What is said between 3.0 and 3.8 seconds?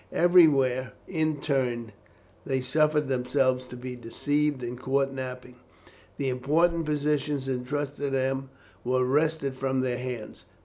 themselves to